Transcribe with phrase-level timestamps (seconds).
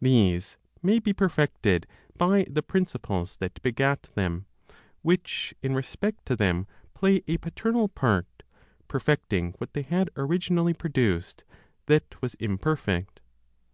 [0.00, 4.46] These may be perfected by the principles that begat them,
[5.02, 8.42] which, in respect to them, play a paternal part,
[8.88, 11.44] perfecting what they had originally produced
[11.88, 13.20] that was imperfect.